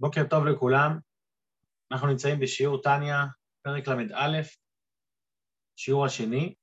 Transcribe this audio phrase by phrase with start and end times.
[0.00, 0.98] בוקר טוב לכולם.
[1.92, 3.24] אנחנו נמצאים בשיעור טניה,
[3.62, 4.40] פרק ל"א,
[5.76, 6.54] שיעור השני.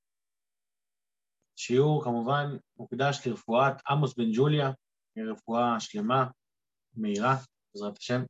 [1.56, 2.46] שיעור כמובן
[2.78, 4.72] מוקדש לרפואת עמוס בן ג'וליה,
[5.32, 6.26] רפואה שלמה,
[6.94, 7.36] מהירה,
[7.74, 8.22] בעזרת השם.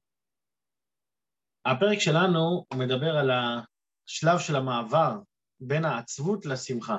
[1.66, 5.20] הפרק שלנו מדבר על השלב של המעבר
[5.60, 6.98] בין העצבות לשמחה.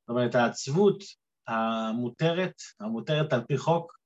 [0.00, 1.02] זאת אומרת, העצבות
[1.48, 3.98] המותרת, המותרת על פי חוק,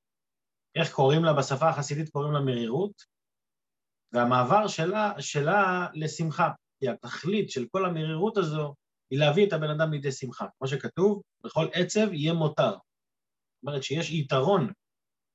[0.79, 2.09] איך קוראים לה בשפה החסידית?
[2.09, 3.03] קוראים לה מרירות,
[4.13, 6.51] והמעבר שלה, שלה לשמחה.
[6.81, 8.75] כי התכלית של כל המרירות הזו
[9.11, 10.47] היא להביא את הבן אדם לידי שמחה.
[10.59, 12.71] כמו שכתוב, בכל עצב יהיה מותר.
[12.71, 14.73] זאת אומרת שיש יתרון,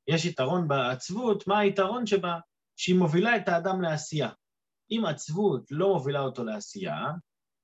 [0.07, 2.39] יש יתרון בעצבות, מה היתרון שבה?
[2.75, 4.29] שהיא מובילה את האדם לעשייה.
[4.91, 6.97] אם עצבות לא מובילה אותו לעשייה,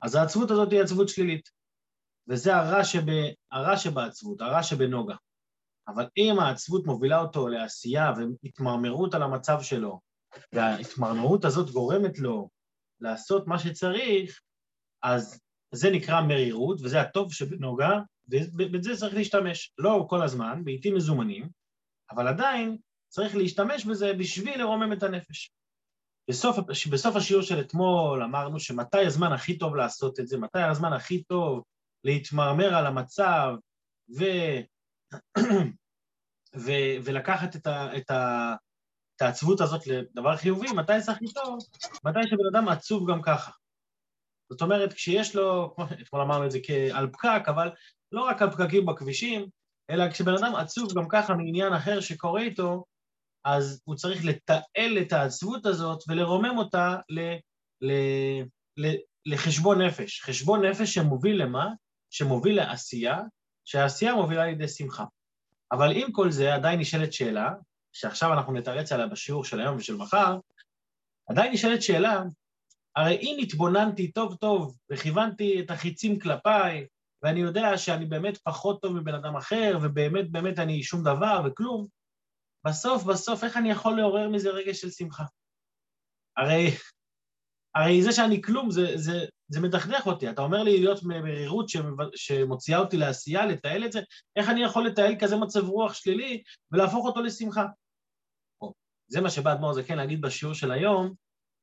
[0.02, 1.49] אז העצבות הזאת היא עצבות שלילית.
[2.27, 3.05] וזה הרע, שב,
[3.52, 5.16] הרע שבעצבות, הרע שבנוגה.
[5.93, 9.99] אבל אם העצבות מובילה אותו לעשייה והתמרמרות על המצב שלו,
[10.53, 12.49] וההתמרמרות הזאת גורמת לו
[12.99, 14.41] לעשות מה שצריך,
[15.04, 15.40] אז
[15.71, 19.73] זה נקרא מרירות, וזה הטוב שבנוגה, ובזה צריך להשתמש.
[19.77, 21.49] לא כל הזמן, בעיתים מזומנים,
[22.12, 25.51] אבל עדיין צריך להשתמש בזה בשביל לרומם את הנפש.
[26.29, 26.57] בסוף,
[26.91, 31.24] בסוף השיעור של אתמול אמרנו שמתי הזמן הכי טוב לעשות את זה, מתי הזמן הכי
[31.24, 31.63] טוב
[32.03, 33.55] להתמרמר על המצב
[36.55, 36.71] ו...
[37.04, 37.98] ולקחת את, ה...
[37.98, 38.54] את, ה...
[39.15, 41.57] את העצבות הזאת לדבר חיובי, מתי זה הכי טוב?
[42.05, 43.52] מתי שבן אדם עצוב גם ככה.
[44.52, 47.70] זאת אומרת, כשיש לו, אתמול אמרנו את זה כעל פקק, אבל
[48.12, 49.49] לא רק על פקקים בכבישים,
[49.90, 52.85] אלא כשבן אדם עצוב גם ככה מעניין אחר שקורה איתו,
[53.46, 57.20] אז הוא צריך לתעל את העצבות הזאת ולרומם אותה ל,
[57.82, 57.91] ל,
[58.77, 60.21] ל, לחשבון נפש.
[60.21, 61.70] חשבון נפש שמוביל למה?
[62.10, 63.20] שמוביל לעשייה,
[63.70, 65.06] שהעשייה מובילה לידי שמחה.
[65.72, 67.53] אבל עם כל זה עדיין נשאלת שאלה,
[67.94, 70.38] שעכשיו אנחנו נתרץ עליה בשיעור של היום ושל מחר,
[71.29, 72.23] עדיין נשאלת שאלה,
[72.95, 76.88] הרי אם התבוננתי טוב טוב וכיוונתי את החיצים כלפיי,
[77.24, 81.88] ואני יודע שאני באמת פחות טוב מבן אדם אחר, ובאמת באמת אני שום דבר וכלום,
[82.68, 85.24] בסוף, בסוף, איך אני יכול לעורר מזה רגש של שמחה?
[86.38, 86.68] הרי,
[87.75, 90.30] הרי זה שאני כלום, זה, זה, זה מדכדך אותי.
[90.30, 91.66] אתה אומר לי להיות מרירות
[92.16, 94.02] שמוציאה אותי לעשייה, לתעל את זה,
[94.36, 97.66] איך אני יכול לתעל כזה מצב רוח שלילי ולהפוך אותו לשמחה?
[99.08, 101.14] זה מה שבא אדמו"ר זקן להגיד בשיעור של היום,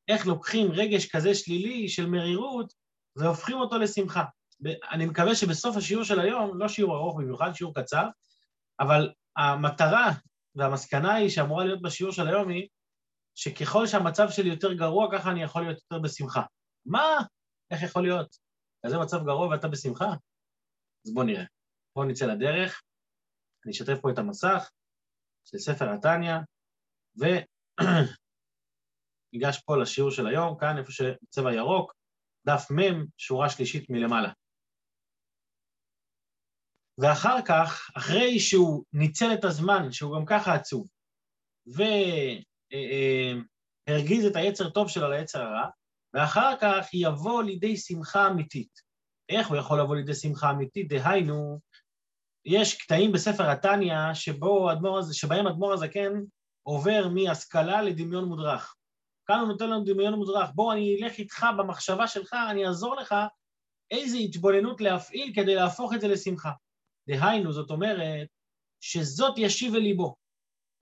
[0.08, 2.72] איך לוקחים רגש כזה שלילי של מרירות
[3.16, 4.24] והופכים אותו לשמחה.
[4.90, 8.08] אני מקווה שבסוף השיעור של היום, לא שיעור ארוך במיוחד, שיעור קצר,
[8.80, 10.12] אבל המטרה
[10.54, 12.68] והמסקנה היא שאמורה להיות בשיעור של היום היא
[13.34, 16.42] שככל שהמצב שלי יותר גרוע, ככה אני יכול להיות יותר בשמחה.
[16.86, 17.18] מה?
[17.70, 18.36] איך יכול להיות?
[18.86, 20.06] כזה מצב גרוע ואתה בשמחה?
[21.06, 21.44] אז בואו נראה.
[21.96, 22.82] בואו נצא לדרך.
[23.64, 24.70] אני אשתף פה את המסך
[25.44, 26.34] של ספר התניא,
[29.32, 31.94] וניגש פה לשיעור של היום, כאן איפה שצבע ירוק,
[32.46, 34.32] דף מ', שורה שלישית מלמעלה.
[36.98, 40.88] ואחר כך, אחרי שהוא ניצל את הזמן, שהוא גם ככה עצוב,
[43.86, 45.70] והרגיז את היצר טוב שלו ליצר הרע,
[46.16, 48.80] ואחר כך יבוא לידי שמחה אמיתית.
[49.28, 50.88] איך הוא יכול לבוא לידי שמחה אמיתית?
[50.88, 51.60] דהיינו,
[52.44, 54.14] יש קטעים בספר התניא
[55.12, 56.12] שבהם אדמו"ר הזקן
[56.62, 58.74] עובר מהשכלה לדמיון מודרך.
[59.26, 60.50] כאן הוא נותן לנו דמיון מודרך.
[60.54, 63.14] בוא, אני אלך איתך במחשבה שלך, אני אעזור לך
[63.90, 66.52] איזה התבוננות להפעיל כדי להפוך את זה לשמחה.
[67.08, 68.28] דהיינו, זאת אומרת,
[68.80, 70.16] שזאת ישיב אל ליבו,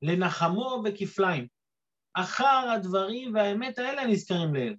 [0.02, 1.48] לנחמו בכפליים.
[2.14, 4.74] אחר הדברים והאמת האלה נזכרים לאל.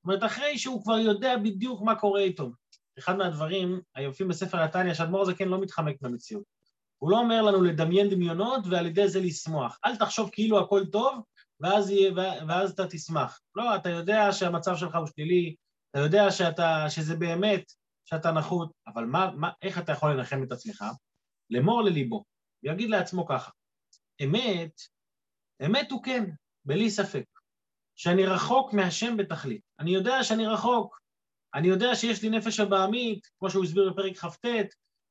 [0.00, 2.50] זאת אומרת, אחרי שהוא כבר יודע בדיוק מה קורה איתו.
[2.98, 6.44] אחד מהדברים היפים בספר התניא, שאדמו"ר הזקן לא מתחמק במציאות.
[6.98, 9.78] הוא לא אומר לנו לדמיין דמיונות ועל ידי זה לשמוח.
[9.84, 11.22] אל תחשוב כאילו הכל טוב,
[11.60, 12.12] ואז, יהיה,
[12.48, 13.40] ואז אתה תשמח.
[13.54, 15.54] לא, אתה יודע שהמצב שלך הוא שלילי,
[15.90, 17.72] אתה יודע שאתה, שזה באמת,
[18.04, 20.84] שאתה נחות, אבל מה, מה, איך אתה יכול לנחם את עצמך?
[21.50, 22.24] לאמור לליבו,
[22.62, 23.50] ויגיד לעצמו ככה,
[24.24, 24.80] אמת,
[25.66, 26.24] אמת הוא כן,
[26.64, 27.24] בלי ספק,
[28.00, 29.62] שאני רחוק מהשם בתכלית.
[29.80, 31.00] אני יודע שאני רחוק,
[31.54, 34.46] אני יודע שיש לי נפש הבעמית, כמו שהוא הסביר בפרק כ"ט,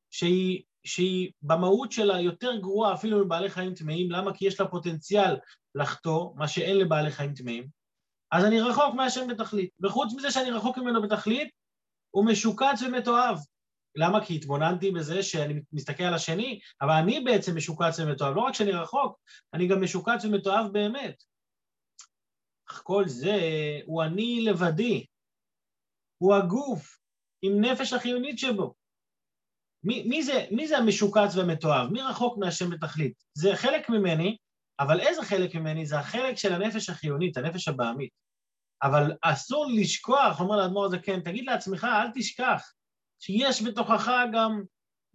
[0.10, 4.34] שהיא, שהיא במהות שלה יותר גרועה אפילו מבעלי חיים טמאים, למה?
[4.34, 5.38] כי יש לה פוטנציאל
[5.76, 7.68] לחטוא, מה שאין לבעלי חיים טמאים,
[8.32, 9.70] אז אני רחוק מהשם בתכלית.
[9.84, 11.50] וחוץ מזה שאני רחוק ממנו בתכלית,
[12.12, 13.38] הוא משוקץ ומתועב.
[13.96, 14.26] למה?
[14.26, 18.36] כי התבוננתי בזה שאני מסתכל על השני, אבל אני בעצם משוקץ ומתועב.
[18.36, 19.20] לא רק שאני רחוק,
[19.54, 21.29] אני גם משוקץ ומתועב באמת.
[22.72, 23.40] אך כל זה
[23.86, 25.06] הוא אני לבדי.
[26.18, 27.00] הוא הגוף
[27.42, 28.74] עם נפש החיונית שבו.
[29.84, 31.90] מי, מי, זה, מי זה המשוקץ והמתועב?
[31.92, 33.24] מי רחוק מהשם בתכלית?
[33.34, 34.38] זה חלק ממני,
[34.80, 35.86] אבל איזה חלק ממני?
[35.86, 38.10] זה החלק של הנפש החיונית, הנפש הבעמית.
[38.84, 42.74] אבל אסור לשכוח, אומר לאדמו"ר הזקן, כן, תגיד לעצמך, אל תשכח,
[43.20, 44.64] שיש בתוכך גם,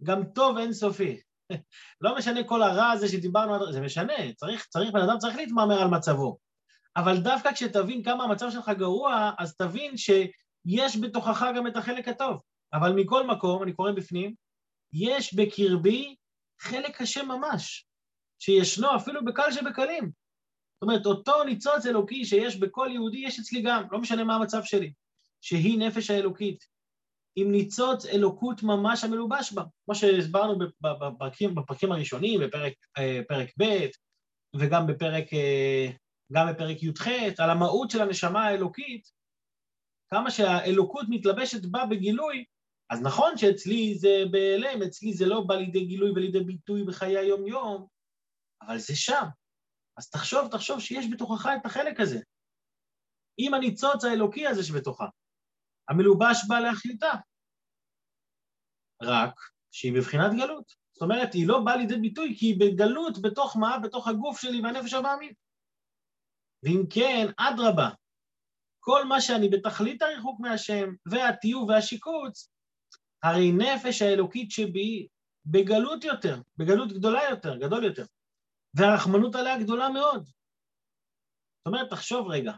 [0.03, 1.21] גם טוב אינסופי.
[2.01, 5.87] לא משנה כל הרע הזה שדיברנו, זה משנה, צריך, צריך, בן אדם צריך להתמרמר על
[5.87, 6.37] מצבו.
[6.97, 12.41] אבל דווקא כשתבין כמה המצב שלך גרוע, אז תבין שיש בתוכך גם את החלק הטוב.
[12.73, 14.33] אבל מכל מקום, אני קורא בפנים,
[14.93, 16.15] יש בקרבי
[16.61, 17.85] חלק קשה ממש,
[18.39, 20.03] שישנו אפילו בקל שבקלים.
[20.75, 24.63] זאת אומרת, אותו ניצוץ אלוקי שיש בכל יהודי, יש אצלי גם, לא משנה מה המצב
[24.63, 24.93] שלי,
[25.41, 26.65] שהיא נפש האלוקית,
[27.35, 33.21] עם ניצוץ אלוקות ממש המלובש בה, כמו שהסברנו בפרקים, בפרקים הראשונים, בפרק אה,
[33.59, 33.87] ב',
[34.55, 35.87] וגם בפרק, אה,
[36.33, 37.07] גם בפרק י"ח,
[37.37, 39.11] על המהות של הנשמה האלוקית,
[40.09, 42.45] כמה שהאלוקות מתלבשת בה בגילוי,
[42.89, 47.87] אז נכון שאצלי זה בהיעלם, אצלי זה לא בא לידי גילוי ולידי ביטוי בחיי היום-יום,
[48.61, 49.25] אבל זה שם.
[49.97, 52.19] אז תחשוב, תחשוב שיש בתוכך את החלק הזה.
[53.37, 55.05] עם הניצוץ האלוקי הזה שבתוכה.
[55.89, 57.11] המלובש בא לאחיותה.
[59.01, 59.33] רק
[59.71, 60.73] שהיא בבחינת גלות.
[60.93, 63.79] זאת אומרת, היא לא באה לידי ביטוי כי היא בגלות בתוך מה?
[63.83, 65.37] בתוך הגוף שלי והנפש הבעמית.
[66.63, 67.89] ואם כן, אדרבה,
[68.79, 72.49] כל מה שאני בתכלית הריחוק מהשם, והטיוב והשיקוץ,
[73.23, 75.07] הרי נפש האלוקית שבי
[75.45, 78.05] בגלות יותר, בגלות גדולה יותר, גדול יותר.
[78.73, 80.25] והרחמנות עליה גדולה מאוד.
[80.25, 82.53] זאת אומרת, תחשוב רגע,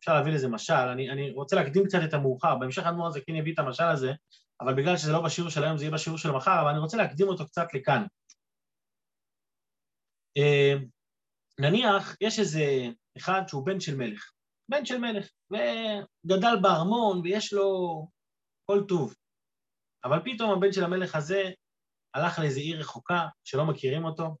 [0.00, 3.34] אפשר להביא לזה משל, אני, אני רוצה להקדים קצת את המאוחר, בהמשך האדמו"ר הזה כן
[3.34, 4.12] יביא את המשל הזה,
[4.60, 6.96] אבל בגלל שזה לא בשיעור של היום, זה יהיה בשיעור של מחר, אבל אני רוצה
[6.96, 8.06] להקדים אותו קצת לכאן.
[10.36, 10.74] אה,
[11.60, 12.62] נניח, יש איזה
[13.18, 14.32] אחד שהוא בן של מלך,
[14.70, 17.68] בן של מלך, וגדל בארמון ויש לו
[18.70, 19.14] כל טוב,
[20.04, 21.50] אבל פתאום הבן של המלך הזה
[22.14, 24.36] הלך לאיזו עיר רחוקה שלא מכירים אותו,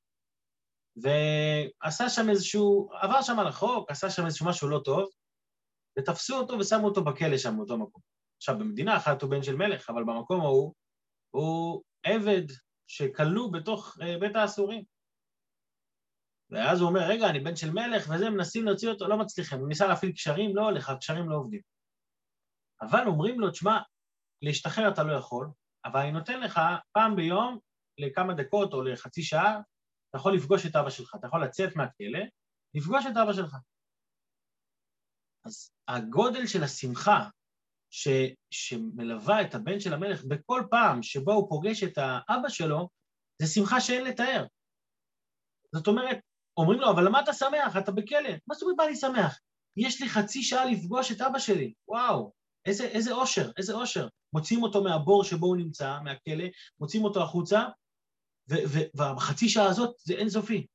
[0.96, 5.08] ועשה שם איזשהו, עבר שם על החוק, עשה שם איזשהו משהו לא טוב,
[5.98, 8.02] ותפסו אותו ושמו אותו בכלא שם באותו מקום.
[8.36, 10.74] עכשיו, במדינה אחת הוא בן של מלך, אבל במקום ההוא
[11.30, 12.42] הוא עבד
[12.86, 14.84] שכלוא בתוך uh, בית האסורים.
[16.50, 19.58] ואז הוא אומר, רגע, אני בן של מלך, וזה, מנסים להוציא אותו, לא מצליחים.
[19.58, 21.60] הוא ניסה להפעיל קשרים, לא הולך, הקשרים לא עובדים.
[22.80, 23.78] אבל אומרים לו, תשמע,
[24.42, 25.50] להשתחרר אתה לא יכול,
[25.84, 26.60] אבל אני נותן לך
[26.92, 27.58] פעם ביום,
[27.98, 29.60] לכמה דקות או לחצי שעה,
[30.10, 32.20] אתה יכול לפגוש את אבא שלך, אתה יכול לצאת מהכלא,
[32.74, 33.56] לפגוש את אבא שלך.
[35.46, 37.28] אז הגודל של השמחה
[37.90, 38.08] ש,
[38.50, 42.88] שמלווה את הבן של המלך בכל פעם שבו הוא פוגש את האבא שלו,
[43.42, 44.46] זה שמחה שאין לתאר.
[45.74, 46.18] זאת אומרת,
[46.58, 47.76] אומרים לו, אבל למה אתה שמח?
[47.78, 48.30] אתה בכלא.
[48.46, 49.38] מה זאת אומרת מה אני שמח?
[49.76, 51.72] יש לי חצי שעה לפגוש את אבא שלי.
[51.88, 52.32] וואו,
[52.66, 54.08] איזה, איזה אושר, איזה אושר.
[54.32, 56.44] מוציאים אותו מהבור שבו הוא נמצא, מהכלא,
[56.80, 57.64] מוציאים אותו החוצה,
[58.48, 60.66] ובחצי שעה הזאת זה אינסופי.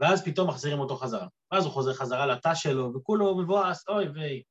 [0.00, 1.26] ואז פתאום מחזירים אותו חזרה.
[1.52, 4.42] ואז הוא חוזר חזרה לתא שלו, וכולו מבואס, אוי ויי,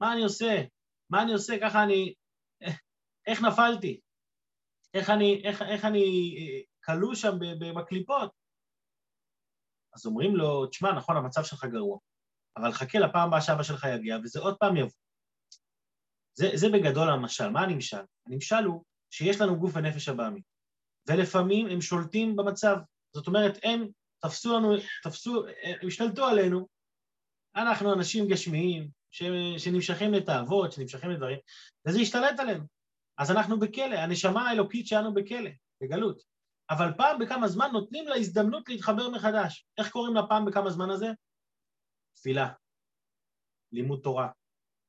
[0.00, 0.62] מה אני עושה?
[1.10, 1.56] מה אני עושה?
[1.60, 2.14] ככה אני...
[3.26, 4.00] איך נפלתי?
[4.94, 5.42] איך אני,
[5.84, 7.38] אני אה, כלוא שם
[7.76, 8.41] בקליפות?
[9.94, 11.98] אז אומרים לו, תשמע, נכון, המצב שלך גרוע,
[12.56, 14.90] אבל חכה לפעם הבאה שאבא שלך יגיע, וזה עוד פעם יבוא.
[16.34, 17.48] זה, זה בגדול המשל.
[17.48, 18.02] מה הנמשל?
[18.26, 20.44] הנמשל הוא שיש לנו גוף ונפש הבעמית.
[21.08, 22.76] ולפעמים הם שולטים במצב.
[23.14, 23.88] זאת אומרת, הם
[24.22, 26.68] תפסו לנו, תפסו, הם השתלטו עלינו,
[27.56, 29.22] אנחנו אנשים גשמיים, ש,
[29.58, 31.38] שנמשכים לתאוות, שנמשכים לדברים,
[31.86, 32.64] וזה השתלט עלינו.
[33.18, 35.50] אז אנחנו בכלא, הנשמה האלוקית שלנו בכלא,
[35.82, 36.22] בגלות.
[36.72, 39.66] אבל פעם בכמה זמן נותנים לה הזדמנות להתחבר מחדש.
[39.78, 41.06] איך קוראים לה פעם בכמה זמן הזה?
[42.14, 42.52] תפילה,
[43.72, 44.28] לימוד תורה,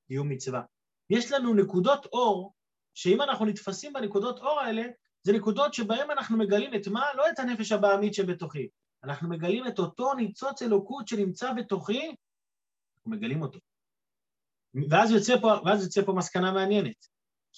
[0.08, 0.62] קיום מצווה.
[1.10, 2.54] יש לנו נקודות אור,
[2.94, 4.84] שאם אנחנו נתפסים בנקודות אור האלה,
[5.24, 7.14] זה נקודות שבהן אנחנו מגלים את מה?
[7.16, 8.68] לא את הנפש הבעמית שבתוכי.
[9.04, 12.16] אנחנו מגלים את אותו ניצוץ אלוקות שנמצא בתוכי,
[12.98, 13.60] אנחנו מגלים אותו.
[14.90, 17.08] ואז יוצא פה, ואז יוצא פה מסקנה מעניינת.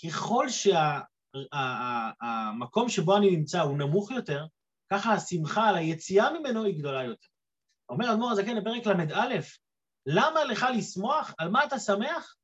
[0.03, 4.45] ככל שהמקום שה, שבו אני נמצא הוא נמוך יותר,
[4.91, 7.27] ככה השמחה על היציאה ממנו היא גדולה יותר.
[7.89, 9.39] אומר אדמו"ר הזקן בפרק ל"א,
[10.05, 11.33] למה לך לשמוח?
[11.37, 12.35] על מה אתה שמח?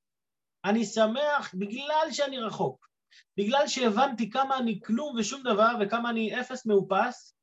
[0.66, 2.92] אני שמח בגלל שאני רחוק.
[3.38, 7.36] בגלל שהבנתי כמה אני כלום ושום דבר וכמה אני אפס מאופס,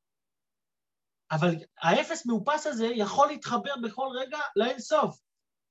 [1.31, 5.21] אבל האפס מאופס הזה יכול להתחבר בכל רגע לאינסוף,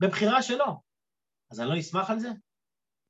[0.00, 0.82] בבחירה שלו.
[1.50, 2.28] אז אני לא אשמח על זה?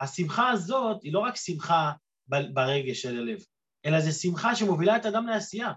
[0.00, 1.92] השמחה הזאת היא לא רק שמחה
[2.28, 3.38] ברגש של הלב,
[3.86, 5.72] אלא זו שמחה שמובילה את האדם לעשייה.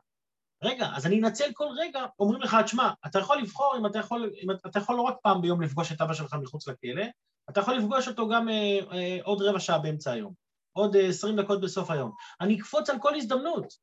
[0.64, 4.32] רגע, אז אני אנצל כל רגע, אומרים לך, תשמע, אתה יכול לבחור אם אתה יכול,
[4.44, 7.04] אם אתה יכול לא רק פעם ביום לפגוש את אבא שלך מחוץ לכלא,
[7.50, 10.34] אתה יכול לפגוש אותו גם אה, אה, עוד רבע שעה באמצע היום.
[10.74, 12.12] עוד 20 דקות בסוף היום.
[12.42, 13.74] אני אקפוץ על כל הזדמנות.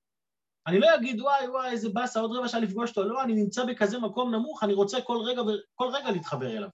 [0.67, 3.05] אני לא אגיד, וואי, וואי, איזה באסה, עוד רבע שעה לפגוש אותו.
[3.05, 5.43] לא, אני נמצא בכזה מקום נמוך, אני רוצה כל רגע,
[5.75, 6.69] כל רגע להתחבר אליו.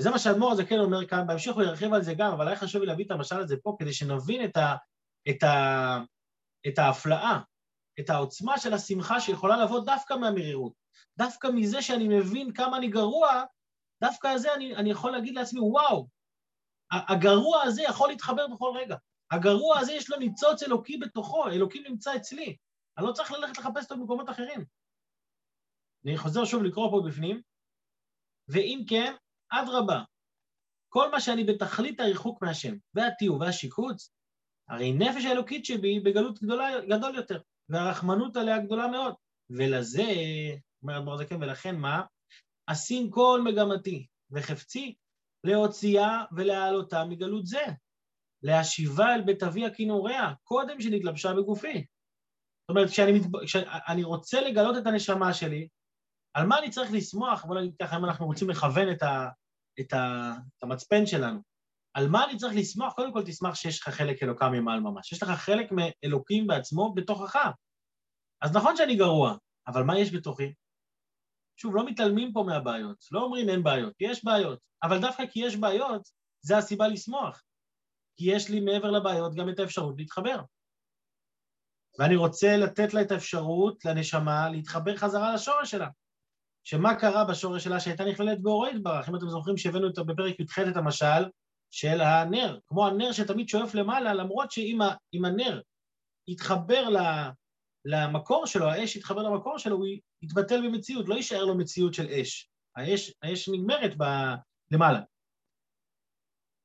[0.00, 2.56] וזה מה שהאדמו"ר הזה כן אומר כאן, בהמשך הוא ירחיב על זה גם, אבל היה
[2.56, 4.76] חשוב לי להביא את המשל הזה פה, כדי שנבין את, ה,
[5.30, 5.98] את, ה,
[6.68, 7.40] את ההפלאה,
[8.00, 10.72] את העוצמה של השמחה שיכולה לבוא דווקא מהמרירות.
[11.18, 13.44] דווקא מזה שאני מבין כמה אני גרוע,
[14.02, 16.08] דווקא על זה אני, אני יכול להגיד לעצמי, וואו,
[16.90, 18.96] הגרוע הזה יכול להתחבר בכל רגע.
[19.30, 22.56] הגרוע הזה יש לו ניצוץ אלוקי בתוכו, אלוקים נמצא אצלי.
[22.98, 24.64] אני לא צריך ללכת לחפש אותו במקומות אחרים.
[26.04, 27.42] אני חוזר שוב לקרוא פה בפנים,
[28.48, 29.14] ואם כן,
[29.50, 30.02] אדרבה,
[30.88, 34.12] כל מה שאני בתכלית הריחוק מהשם, והתיעוב והשיקוץ,
[34.68, 39.14] הרי נפש האלוקית שבי בגלות גדולה, גדול יותר, והרחמנות עליה גדולה מאוד.
[39.50, 40.04] ולזה,
[40.82, 42.02] אומר אדמו"ר זקן, ולכן מה?
[42.66, 44.94] אשים כל מגמתי וחפצי
[45.44, 47.64] להוציאה ולהעלותה מגלות זה,
[48.42, 51.86] להשיבה אל בית אבי הכינוריה, קודם שנתלבשה בגופי.
[52.62, 53.22] זאת אומרת, כשאני, מת...
[53.44, 55.68] כשאני רוצה לגלות את הנשמה שלי,
[56.34, 57.44] על מה אני צריך לשמוח?
[57.44, 59.28] בוא נגיד ככה, אם אנחנו רוצים לכוון את, ה...
[59.80, 60.32] את, ה...
[60.58, 61.40] את המצפן שלנו.
[61.94, 62.92] על מה אני צריך לשמוח?
[62.94, 65.12] קודם כל תשמח שיש לך חלק אלוקה ממעל ממש.
[65.12, 67.36] יש לך חלק מאלוקים בעצמו בתוכך.
[68.42, 69.36] אז נכון שאני גרוע,
[69.66, 70.54] אבל מה יש בתוכי?
[71.56, 75.56] שוב, לא מתעלמים פה מהבעיות, לא אומרים אין בעיות, יש בעיות, אבל דווקא כי יש
[75.56, 76.08] בעיות,
[76.40, 77.42] זה הסיבה לשמוח.
[78.16, 80.40] כי יש לי מעבר לבעיות גם את האפשרות להתחבר.
[81.98, 85.88] ואני רוצה לתת לה את האפשרות, לנשמה, להתחבר חזרה לשורש שלה.
[86.64, 89.08] שמה קרה בשורש שלה שהייתה נכללת באורו יתברך?
[89.08, 91.22] אם אתם זוכרים שהבאנו אותה בפרק י"ח את המשל
[91.70, 95.60] של הנר, כמו הנר שתמיד שואף למעלה, למרות שאם הנר
[96.28, 96.88] יתחבר
[97.84, 99.86] למקור שלו, האש יתחבר למקור שלו, הוא
[100.22, 102.50] יתבטל במציאות, לא יישאר לו מציאות של אש.
[102.76, 104.04] האש, האש נגמרת ב...
[104.70, 105.00] למעלה.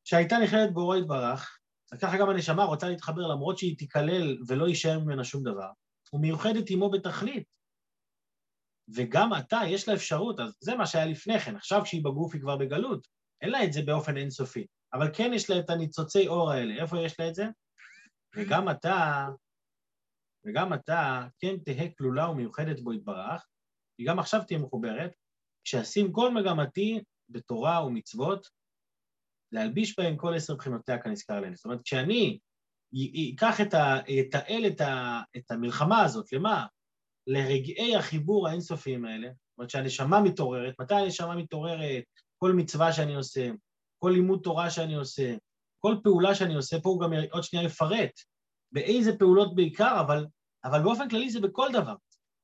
[0.04, 1.58] שהייתה נכללת באורו יתברך,
[2.02, 5.70] ככה גם הנשמה רוצה להתחבר למרות שהיא תיכלל ולא יישאר ממנה שום דבר,
[6.14, 7.55] ומיוחדת עמו בתכלית.
[8.96, 12.42] וגם אתה, יש לה אפשרות, אז זה מה שהיה לפני כן, עכשיו כשהיא בגוף היא
[12.42, 13.08] כבר בגלות,
[13.42, 16.82] אין לה את זה באופן אינסופי, אבל כן יש לה את הניצוצי אור האלה.
[16.82, 17.46] איפה יש לה את זה?
[18.36, 19.28] וגם אתה,
[20.46, 23.48] וגם אתה כן תהא כלולה ומיוחדת בו יתברך,
[23.98, 25.16] היא גם עכשיו תהיה מחוברת,
[25.64, 28.48] כשאשים כל מגמתי בתורה ומצוות,
[29.52, 31.56] להלביש בהם כל עשר בחינותיה כנזכר להן.
[31.56, 32.40] זאת אומרת, כשאני
[33.34, 34.00] אקח את ה...
[34.20, 35.22] אתעל את, ה...
[35.38, 36.66] את המלחמה הזאת, למה?
[37.28, 42.04] לרגעי החיבור האינסופיים האלה, זאת אומרת שהנשמה מתעוררת, מתי הנשמה מתעוררת?
[42.38, 43.52] כל מצווה שאני עושה,
[44.00, 45.36] כל לימוד תורה שאני עושה,
[45.80, 48.12] כל פעולה שאני עושה, פה הוא גם עוד שנייה יפרט
[48.72, 50.26] באיזה פעולות בעיקר, אבל,
[50.64, 51.96] אבל באופן כללי זה בכל דבר.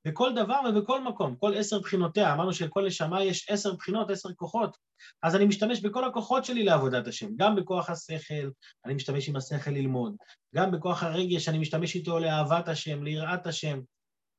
[0.05, 4.77] בכל דבר ובכל מקום, כל עשר בחינותיה, אמרנו שלכל נשמה יש עשר בחינות, עשר כוחות,
[5.23, 8.49] אז אני משתמש בכל הכוחות שלי לעבודת השם, גם בכוח השכל,
[8.85, 10.15] אני משתמש עם השכל ללמוד,
[10.55, 13.79] גם בכוח הרגש, אני משתמש איתו לאהבת השם, ליראת השם,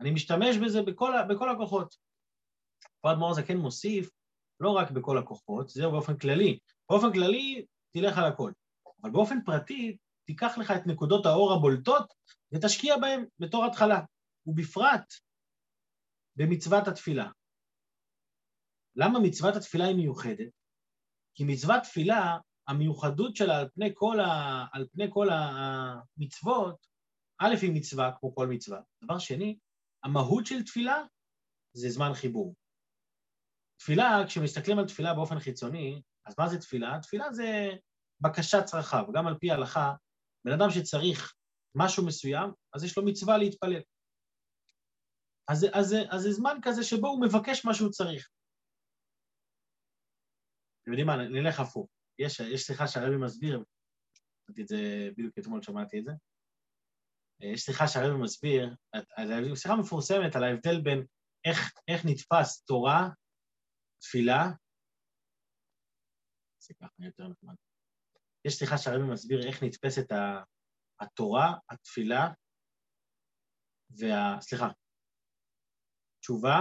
[0.02, 1.96] אני משתמש בזה בכל, בכל הכוחות.
[3.00, 4.10] פה אדמו"ר כן מוסיף,
[4.60, 6.58] לא רק בכל הכוחות, זהו באופן כללי.
[6.90, 8.52] באופן כללי, תלך על הכל.
[9.02, 12.14] אבל באופן פרטי, תיקח לך את נקודות האור הבולטות
[12.52, 14.00] ותשקיע בהן בתור התחלה.
[14.46, 15.12] ובפרט,
[16.36, 17.30] במצוות התפילה.
[18.96, 20.50] למה מצוות התפילה היא מיוחדת?
[21.34, 24.64] כי מצוות תפילה, המיוחדות שלה על פני כל, ה...
[24.72, 26.86] על פני כל המצוות,
[27.38, 28.80] א', היא מצווה כמו כל מצווה.
[29.04, 29.58] דבר שני,
[30.04, 31.02] המהות של תפילה
[31.72, 32.54] זה זמן חיבור.
[33.76, 36.98] תפילה, כשמסתכלים על תפילה באופן חיצוני, אז מה זה תפילה?
[37.02, 37.70] תפילה זה
[38.20, 39.04] בקשת צרכיו.
[39.14, 39.94] גם על פי ההלכה,
[40.44, 41.34] בן אדם שצריך
[41.74, 43.82] משהו מסוים, אז יש לו מצווה להתפלל.
[45.48, 48.30] אז, אז, אז זה זמן כזה שבו הוא מבקש מה שהוא צריך.
[50.82, 51.88] אתם יודעים מה, נלך הפוך.
[52.18, 53.64] יש, יש שיחה שהרבי מסביר,
[54.60, 56.12] את זה, בדיוק אתמול שמעתי את זה.
[57.42, 58.74] יש שיחה שהרבי מסביר,
[59.54, 61.06] שיחה מפורסמת על ההבדל בין
[61.44, 63.08] איך, איך נתפס תורה,
[64.02, 64.44] תפילה,
[66.62, 67.54] זה ככה יותר נחמד.
[68.44, 70.06] יש שיחה שהרבי מסביר איך נתפסת
[71.00, 72.28] התורה, התפילה,
[73.98, 74.40] וה...
[74.40, 74.68] סליחה,
[76.22, 76.58] תשובה,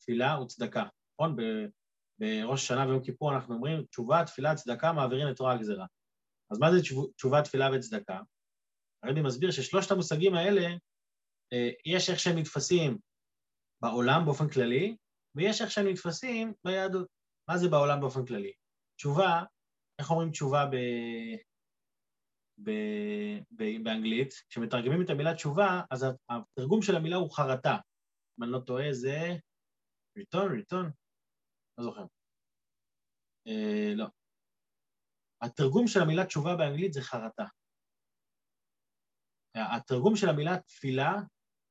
[0.00, 1.36] תפילה וצדקה, נכון?
[2.18, 5.86] בראש השנה ויום כיפור אנחנו אומרים, תשובה, תפילה, צדקה, מעבירים את רוע הגזירה.
[6.52, 6.78] אז מה זה
[7.16, 8.20] תשובה, תפילה וצדקה?
[9.02, 10.66] הרבי מסביר ששלושת המושגים האלה,
[11.52, 12.98] אה, יש איך שהם נתפסים
[13.82, 14.96] בעולם באופן כללי,
[15.34, 17.08] ויש איך שהם נתפסים ביהדות.
[17.48, 18.52] מה זה בעולם באופן כללי?
[18.96, 19.42] תשובה,
[19.98, 20.76] איך אומרים תשובה ב...
[22.64, 22.70] ב...
[23.50, 23.84] ב...
[23.84, 24.34] באנגלית?
[24.48, 27.76] כשמתרגמים את המילה תשובה, אז התרגום של המילה הוא חרטה.
[28.38, 29.18] אם אני לא טועה, זה
[30.18, 30.90] ריטון, ריטון?
[31.78, 32.04] לא זוכר.
[33.48, 34.06] אה, לא.
[35.42, 37.44] התרגום של המילה תשובה באנגלית זה חרטה.
[39.54, 41.12] התרגום של המילה תפילה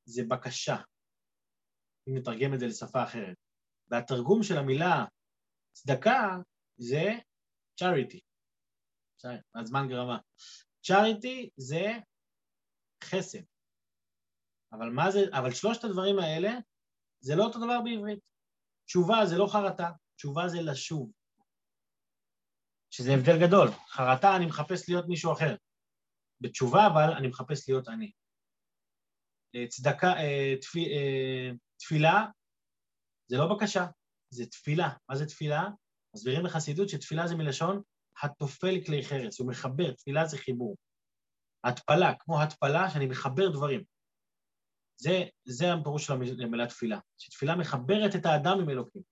[0.04, 0.76] זה בקשה,
[2.08, 3.36] אם נתרגם את זה לשפה אחרת.
[3.90, 5.04] והתרגום של המילה
[5.72, 6.36] צדקה
[6.76, 7.04] זה
[7.82, 8.20] charity.
[9.54, 10.18] הזמן גרמה.
[10.86, 11.86] charity זה
[13.04, 13.42] חסד.
[14.72, 16.50] אבל מה זה, אבל שלושת הדברים האלה
[17.20, 18.20] זה לא אותו דבר בעברית.
[18.86, 21.12] תשובה זה לא חרטה, תשובה זה לשוב.
[22.90, 23.68] שזה הבדל גדול.
[23.88, 25.56] חרטה, אני מחפש להיות מישהו אחר.
[26.42, 28.10] בתשובה, אבל, אני מחפש להיות אני.
[29.54, 32.26] אה, צדקה, אה, אה, תפילה,
[33.26, 33.86] זה לא בקשה,
[34.30, 34.88] זה תפילה.
[35.08, 35.62] מה זה תפילה?
[36.16, 37.82] מסבירים בחסידות שתפילה זה מלשון
[38.22, 40.76] התופל כלי חרס, הוא מחבר, תפילה זה חיבור.
[41.64, 43.84] התפלה, כמו התפלה, שאני מחבר דברים.
[44.96, 49.02] זה, זה הפירוש של המילה תפילה, שתפילה מחברת את האדם עם אלוקים.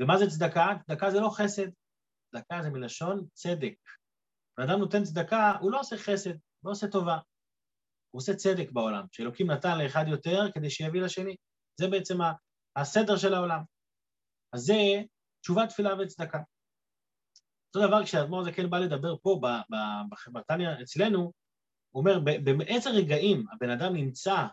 [0.00, 0.66] ומה זה צדקה?
[0.86, 1.68] צדקה זה לא חסד,
[2.30, 3.74] צדקה זה מלשון צדק.
[4.56, 7.18] כשאדם נותן צדקה, הוא לא עושה חסד, לא עושה טובה.
[8.10, 11.36] הוא עושה צדק בעולם, שאלוקים נתן לאחד יותר כדי שיביא לשני.
[11.80, 12.18] זה בעצם
[12.76, 13.60] הסדר של העולם.
[14.52, 14.74] אז זה
[15.42, 16.38] תשובה, תפילה וצדקה.
[17.74, 19.40] אותו דבר כשהאדמו"ר הזה כן בא לדבר פה,
[20.32, 21.32] בתניא אצלנו,
[21.90, 22.20] הוא אומר,
[22.58, 24.46] באיזה רגעים הבן אדם נמצא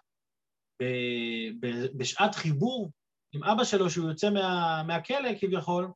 [1.97, 2.91] בשעת חיבור
[3.33, 5.91] עם אבא שלו, שהוא יוצא מה, מהכלא כביכול,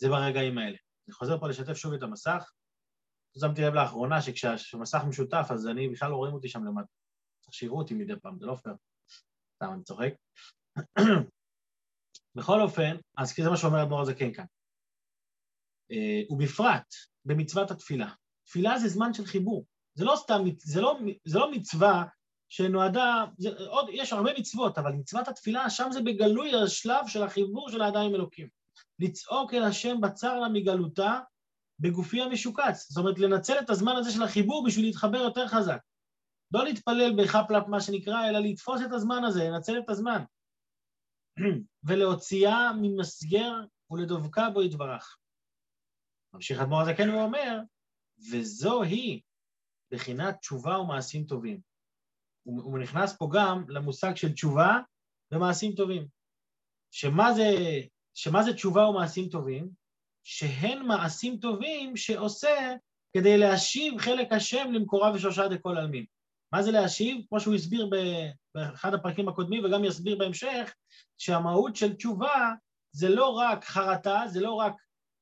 [0.00, 0.76] זה ברגעים האלה.
[1.08, 2.50] אני חוזר פה לשתף שוב את המסך.
[3.40, 6.92] שמתי לב לאחרונה שכשהמסך משותף, אז אני בכלל לא רואים אותי שם למטה.
[7.40, 8.74] צריך שיראו אותי מדי פעם, זה לא פייר.
[9.56, 10.12] סתם, אני צוחק.
[12.34, 14.44] בכל אופן, אז זה מה שאומר אדמו"ר הזקן כאן.
[15.92, 16.94] אה, ובפרט
[17.24, 18.10] במצוות התפילה.
[18.44, 19.66] תפילה זה זמן של חיבור.
[19.94, 22.04] זה לא סתם, זה לא, זה לא מצווה
[22.48, 27.70] שנועדה, זה, עוד, יש הרבה מצוות, אבל מצוות התפילה, שם זה בגלוי השלב של החיבור
[27.70, 28.48] של האדם עם אלוקים.
[28.98, 31.20] לצעוק אל השם בצר לה מגלותה
[31.80, 32.86] בגופי המשוקץ.
[32.90, 35.78] זאת אומרת, לנצל את הזמן הזה של החיבור בשביל להתחבר יותר חזק.
[36.52, 40.22] לא להתפלל בחפלפ, מה שנקרא, אלא לתפוס את הזמן הזה, לנצל את הזמן.
[41.86, 43.52] ולהוציאה ממסגר
[43.90, 45.18] ולדבקה בו יתברך.
[46.34, 47.60] ממשיך אדמו"ר הזקן ואומר,
[48.30, 49.22] וזו היא
[49.90, 51.60] בחינת תשובה ומעשים טובים.
[52.42, 54.78] הוא נכנס פה גם למושג של תשובה
[55.32, 56.08] ומעשים טובים.
[56.90, 57.44] שמה זה,
[58.14, 59.70] שמה זה תשובה ומעשים טובים?
[60.30, 62.74] שהן מעשים טובים שעושה
[63.16, 66.04] כדי להשיב חלק השם למקורה ושורשה דכל עלמין.
[66.52, 67.24] מה זה להשיב?
[67.28, 67.90] כמו שהוא הסביר
[68.54, 70.74] באחד הפרקים הקודמים וגם יסביר בהמשך,
[71.18, 72.50] שהמהות של תשובה
[72.92, 74.72] זה לא רק חרטה, זה לא רק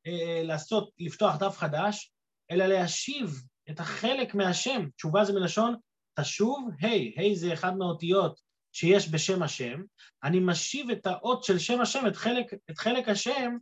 [0.06, 2.12] אה, לעשות, לפתוח דף חדש,
[2.50, 4.88] אלא להשיב את החלק מהשם.
[4.96, 5.74] תשובה זה מלשון
[6.20, 8.40] תשוב, ה', hey, ה' hey זה אחד מהאותיות
[8.72, 9.82] שיש בשם השם,
[10.24, 13.56] אני משיב את האות של שם השם, את חלק, את חלק השם,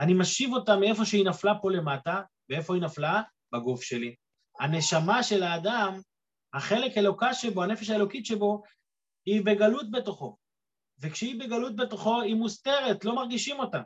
[0.00, 3.22] אני משיב אותה מאיפה שהיא נפלה פה למטה, ואיפה היא נפלה?
[3.52, 4.14] בגוף שלי.
[4.60, 6.00] הנשמה של האדם,
[6.54, 8.62] החלק אלוקה שבו, הנפש האלוקית שבו,
[9.26, 10.36] היא בגלות בתוכו.
[11.00, 13.82] וכשהיא בגלות בתוכו, היא מוסתרת, לא מרגישים אותה.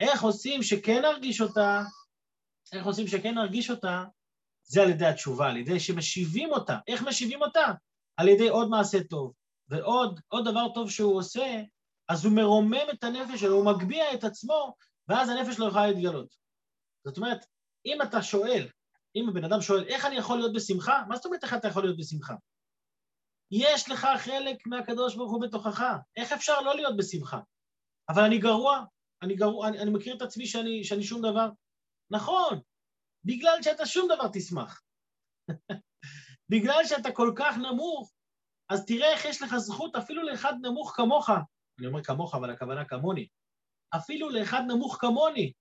[0.00, 1.82] איך עושים שכן נרגיש אותה?
[2.72, 4.04] איך עושים שכן נרגיש אותה?
[4.64, 6.78] זה על ידי התשובה, על ידי שמשיבים אותה.
[6.88, 7.72] איך משיבים אותה?
[8.16, 9.32] על ידי עוד מעשה טוב.
[9.68, 11.62] ועוד עוד דבר טוב שהוא עושה,
[12.08, 14.74] אז הוא מרומם את הנפש שלו, הוא מגביה את עצמו,
[15.08, 16.34] ואז הנפש לא יכולה להתגלות.
[17.06, 17.46] זאת אומרת,
[17.86, 18.68] אם אתה שואל,
[19.16, 21.02] אם הבן אדם שואל, איך אני יכול להיות בשמחה?
[21.08, 22.34] מה זאת אומרת איך אתה יכול להיות בשמחה?
[23.50, 25.84] יש לך חלק מהקדוש ברוך הוא בתוכך,
[26.16, 27.40] איך אפשר לא להיות בשמחה?
[28.08, 28.84] אבל אני גרוע,
[29.22, 31.48] אני גרוע, אני, אני מכיר את עצמי שאני, שאני שום דבר.
[32.10, 32.60] נכון,
[33.24, 34.82] בגלל שאתה שום דבר תשמח.
[36.52, 38.12] בגלל שאתה כל כך נמוך,
[38.68, 41.30] אז תראה איך יש לך זכות אפילו לאחד נמוך כמוך,
[41.78, 43.28] אני אומר כמוך, אבל הכוונה כמוני,
[43.96, 45.52] אפילו לאחד נמוך כמוני,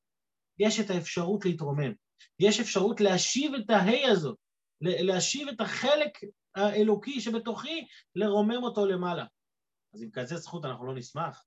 [0.59, 1.93] יש את האפשרות להתרומם.
[2.39, 4.37] יש אפשרות להשיב את ההי הזאת,
[4.81, 6.11] להשיב את החלק
[6.55, 9.25] האלוקי שבתוכי, לרומם אותו למעלה.
[9.93, 11.43] אז עם כזה זכות אנחנו לא נשמח.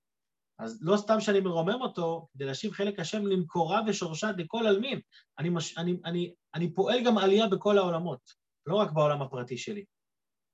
[0.58, 5.00] אז לא סתם שאני מרומם אותו, כדי להשיב חלק השם למקורה ושורשה דכל עלמין.
[5.38, 8.20] אני, מש, אני, אני, אני פועל גם עלייה בכל העולמות,
[8.66, 9.84] לא רק בעולם הפרטי שלי.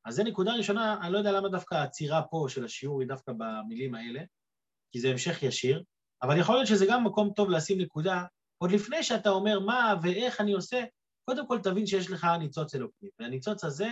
[0.04, 3.32] אז זו נקודה ראשונה, אני לא יודע למה דווקא העצירה פה של השיעור היא דווקא
[3.32, 4.22] במילים האלה,
[4.92, 5.82] כי זה המשך ישיר,
[6.22, 8.24] אבל יכול להיות שזה גם מקום טוב לשים נקודה,
[8.58, 10.84] עוד לפני שאתה אומר מה ואיך אני עושה,
[11.24, 13.06] קודם כל תבין שיש לך ניצוץ אלוקי.
[13.18, 13.88] והניצוץ הזה,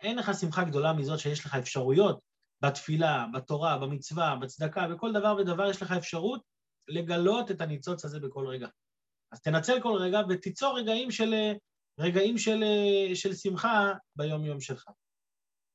[0.00, 2.20] אין לך שמחה גדולה מזאת שיש לך אפשרויות
[2.60, 6.42] בתפילה, בתורה, במצווה, בצדקה, בכל דבר ודבר יש לך אפשרות
[6.88, 8.68] לגלות את הניצוץ הזה בכל רגע.
[9.32, 11.34] אז תנצל כל רגע ותיצור רגעים של,
[12.00, 12.64] רגעים של,
[13.14, 14.84] של שמחה ביום-יום שלך.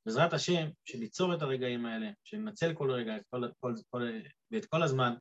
[0.06, 4.02] בעזרת השם, שניצור את הרגעים האלה, שננצל כל רגע כל, כל, כל,
[4.50, 5.14] ואת כל הזמן,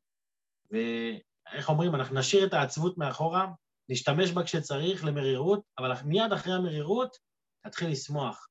[0.71, 3.47] ואיך אומרים, אנחנו נשאיר את העצבות מאחורה,
[3.89, 7.17] נשתמש בה כשצריך למרירות, אבל מיד אחרי המרירות
[7.65, 8.47] תתחיל לשמוח.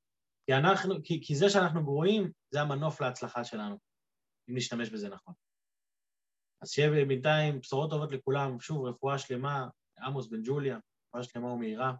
[0.46, 3.78] כי, אנחנו, כי, כי זה שאנחנו גרועים, זה המנוף להצלחה שלנו,
[4.50, 5.34] אם נשתמש בזה נכון.
[6.62, 10.78] אז שיהיה בינתיים בשורות טובות לכולם, שוב, רפואה שלמה, עמוס בן ג'וליה,
[11.08, 11.92] רפואה שלמה ומהירה,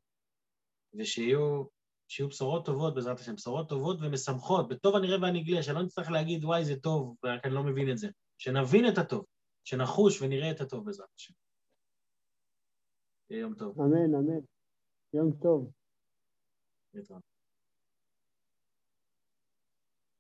[0.99, 1.65] ושיהיו
[2.11, 6.65] שיהיו בשורות טובות בעזרת השם, בשורות טובות ומשמחות, בטוב הנראה והנגלה, שלא נצטרך להגיד, וואי,
[6.65, 8.09] זה טוב, רק אני לא מבין את זה.
[8.39, 9.25] שנבין את הטוב,
[9.65, 11.35] שנחוש ונראה את הטוב בעזרת השם.
[13.31, 13.81] יום טוב.
[13.81, 14.41] אמן, אמן.
[15.13, 15.73] יום טוב.
[16.95, 17.38] להתראות.